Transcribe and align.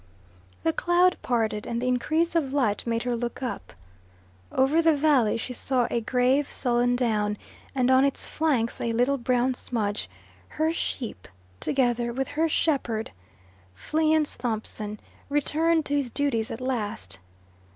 The 0.63 0.73
cloud 0.73 1.15
parted, 1.21 1.67
and 1.67 1.79
the 1.79 1.87
increase 1.87 2.35
of 2.35 2.53
light 2.53 2.87
made 2.87 3.03
her 3.03 3.15
look 3.15 3.43
up. 3.43 3.71
Over 4.51 4.81
the 4.81 4.95
valley 4.95 5.37
she 5.37 5.53
saw 5.53 5.87
a 5.91 6.01
grave 6.01 6.49
sullen 6.51 6.95
down, 6.95 7.37
and 7.75 7.91
on 7.91 8.03
its 8.03 8.25
flanks 8.25 8.81
a 8.81 8.93
little 8.93 9.19
brown 9.19 9.53
smudge 9.53 10.09
her 10.57 10.71
sheep, 10.71 11.27
together 11.59 12.11
with 12.11 12.29
her 12.29 12.49
shepherd, 12.49 13.11
Fleance 13.75 14.39
Thompson, 14.39 14.99
returned 15.29 15.85
to 15.85 15.95
his 15.95 16.09
duties 16.09 16.49
at 16.49 16.61
last. 16.61 17.19